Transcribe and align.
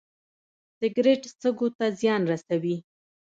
سګرټ 0.77 1.21
سږو 1.41 1.67
ته 1.77 1.85
زیان 1.99 2.21
رسوي 2.31 2.75